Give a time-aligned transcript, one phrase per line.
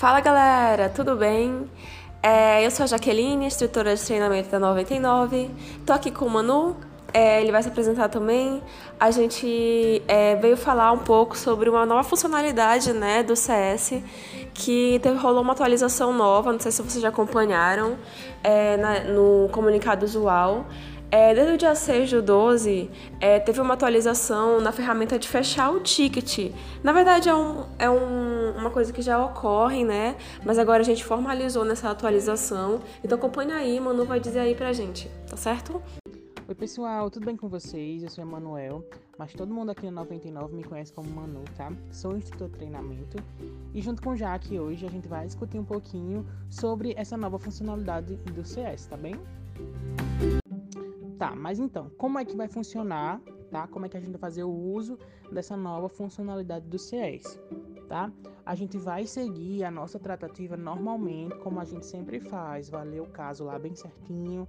[0.00, 1.70] Fala galera, tudo bem?
[2.22, 5.50] É, eu sou a Jaqueline, instrutora de treinamento da 99.
[5.84, 6.74] Tô aqui com o Manu,
[7.12, 8.62] é, ele vai se apresentar também.
[8.98, 14.02] A gente é, veio falar um pouco sobre uma nova funcionalidade né, do CS,
[14.54, 17.98] que teve, rolou uma atualização nova, não sei se vocês já acompanharam,
[18.42, 20.64] é, na, no comunicado usual.
[21.12, 22.88] É, desde o dia 6 do 12,
[23.20, 26.52] é, teve uma atualização na ferramenta de fechar o ticket.
[26.84, 30.16] Na verdade, é, um, é um, uma coisa que já ocorre, né?
[30.44, 32.80] Mas agora a gente formalizou nessa atualização.
[33.04, 35.82] Então acompanha aí, Manu vai dizer aí pra gente, tá certo?
[36.48, 38.02] Oi pessoal, tudo bem com vocês?
[38.02, 38.84] Eu sou Emanuel,
[39.16, 41.72] mas todo mundo aqui no 99 me conhece como Manu, tá?
[41.92, 43.22] Sou instrutor de treinamento
[43.72, 47.38] e junto com o Jaque hoje a gente vai discutir um pouquinho sobre essa nova
[47.38, 49.14] funcionalidade do CS, tá bem?
[51.16, 53.20] Tá, mas então, como é que vai funcionar,
[53.50, 53.68] tá?
[53.68, 54.98] Como é que a gente vai fazer o uso
[55.30, 57.38] dessa nova funcionalidade do CS,
[57.90, 58.08] tá?
[58.46, 63.00] A gente vai seguir a nossa tratativa normalmente, como a gente sempre faz, vai ler
[63.00, 64.46] o caso lá bem certinho,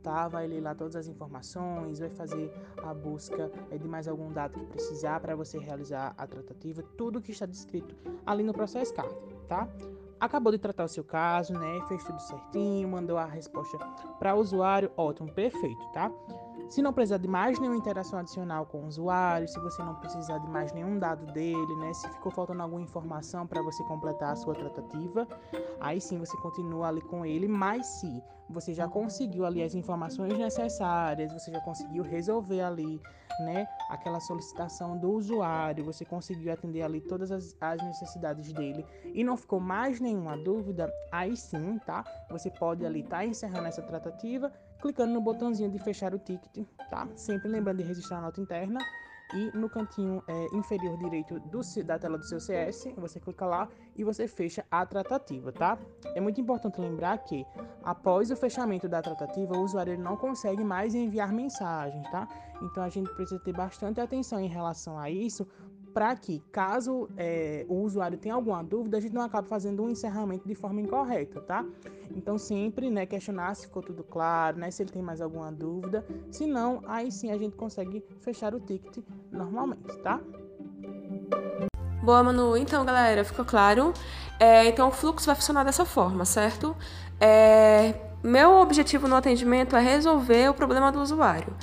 [0.00, 0.28] tá?
[0.28, 2.52] Vai ler lá todas as informações, vai fazer
[2.84, 7.20] a busca é, de mais algum dado que precisar para você realizar a tratativa, tudo
[7.20, 9.12] que está descrito ali no processo card,
[9.48, 9.68] tá?
[10.24, 11.80] Acabou de tratar o seu caso, né?
[11.86, 13.76] Fez tudo certinho, mandou a resposta
[14.18, 16.10] para o usuário, ótimo, perfeito, tá?
[16.70, 20.38] Se não precisar de mais nenhuma interação adicional com o usuário, se você não precisar
[20.38, 21.92] de mais nenhum dado dele, né?
[21.92, 25.28] Se ficou faltando alguma informação para você completar a sua tratativa,
[25.78, 30.36] aí sim você continua ali com ele, mas se você já conseguiu ali as informações
[30.36, 33.00] necessárias, você já conseguiu resolver ali,
[33.40, 39.24] né, aquela solicitação do usuário, você conseguiu atender ali todas as, as necessidades dele e
[39.24, 42.04] não ficou mais nenhuma dúvida, aí sim, tá?
[42.30, 46.66] Você pode ali estar tá encerrando essa tratativa clicando no botãozinho de fechar o ticket,
[46.90, 47.08] tá?
[47.16, 48.78] Sempre lembrando de registrar a nota interna
[49.32, 53.68] e no cantinho é, inferior direito do, da tela do seu CS, você clica lá
[53.96, 55.78] e você fecha a tratativa, tá?
[56.14, 57.46] É muito importante lembrar que
[57.82, 62.28] após o fechamento da tratativa, o usuário não consegue mais enviar mensagens, tá?
[62.62, 65.48] Então a gente precisa ter bastante atenção em relação a isso,
[65.94, 69.88] para que, caso é, o usuário tenha alguma dúvida, a gente não acabe fazendo um
[69.88, 71.64] encerramento de forma incorreta, tá?
[72.16, 76.04] Então, sempre né, questionar se ficou tudo claro, né, se ele tem mais alguma dúvida.
[76.32, 78.98] Se não, aí sim a gente consegue fechar o ticket
[79.30, 80.20] normalmente, tá?
[82.02, 82.56] Boa, Manu.
[82.56, 83.92] Então, galera, ficou claro?
[84.38, 86.76] É, então, o fluxo vai funcionar dessa forma, certo?
[87.20, 91.54] É, meu objetivo no atendimento é resolver o problema do usuário.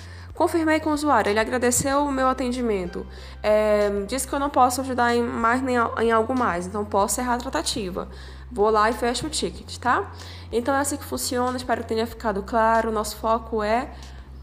[0.41, 3.05] Confirmei com o usuário, ele agradeceu o meu atendimento,
[3.43, 7.21] é, disse que eu não posso ajudar em mais nem em algo mais, então posso
[7.21, 8.09] errar a tratativa.
[8.51, 10.11] Vou lá e fecho o ticket, tá?
[10.51, 12.91] Então é assim que funciona, espero que tenha ficado claro.
[12.91, 13.91] Nosso foco é,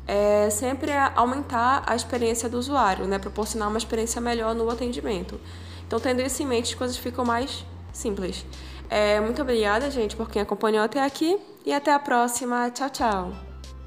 [0.06, 3.18] é sempre aumentar a experiência do usuário, né?
[3.18, 5.40] Proporcionar uma experiência melhor no atendimento.
[5.84, 8.46] Então, tendo isso em mente, as coisas ficam mais simples.
[8.88, 11.36] É, muito obrigada, gente, por quem acompanhou até aqui
[11.66, 12.70] e até a próxima.
[12.70, 13.47] Tchau, tchau!